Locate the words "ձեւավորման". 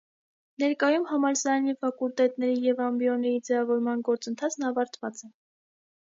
3.49-4.01